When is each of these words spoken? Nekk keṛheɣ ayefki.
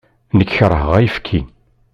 Nekk 0.37 0.51
keṛheɣ 0.57 0.89
ayefki. 0.97 1.41